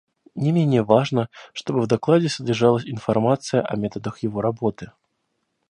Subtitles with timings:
[0.33, 4.89] Не менее важно, чтобы в докладе содержалась информация о методах его работы.